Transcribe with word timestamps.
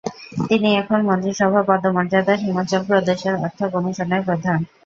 তিনি 0.49 0.69
এখন 0.81 0.99
মন্ত্রিসভা 1.07 1.61
পদমর্যাদার 1.69 2.43
হিমাচল 2.45 2.81
প্রদেশের 2.89 3.35
অর্থ 3.37 3.59
কমিশনের 3.73 4.21
প্রধান। 4.27 4.59